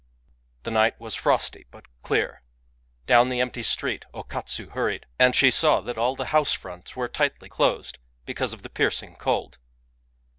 [0.63, 2.41] The night was frosty, but clear,
[3.05, 6.95] Down the empty street O Katsu hurried; and she saw that all the house fronts
[6.95, 9.59] were tightly closed, because of the piercing cold.